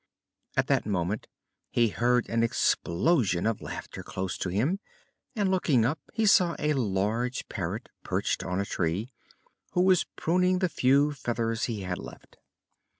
At 0.57 0.65
that 0.65 0.87
moment 0.87 1.27
he 1.69 1.89
heard 1.89 2.27
an 2.27 2.41
explosion 2.41 3.45
of 3.45 3.61
laughter 3.61 4.01
close 4.01 4.35
to 4.39 4.49
him 4.49 4.79
and, 5.35 5.51
looking 5.51 5.85
up, 5.85 5.99
he 6.11 6.25
saw 6.25 6.55
a 6.57 6.73
large 6.73 7.47
Parrot 7.49 7.87
perched 8.01 8.43
on 8.43 8.59
a 8.59 8.65
tree, 8.65 9.11
who 9.73 9.81
was 9.83 10.07
pruning 10.15 10.57
the 10.57 10.69
few 10.69 11.11
feathers 11.13 11.65
he 11.65 11.81
had 11.81 11.99
left. 11.99 12.37